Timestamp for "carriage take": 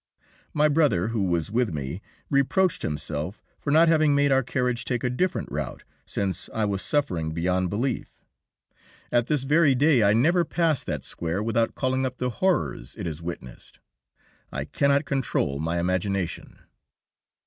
4.41-5.03